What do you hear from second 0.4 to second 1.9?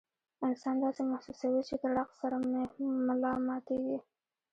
انسان داسې محسوسوي چې د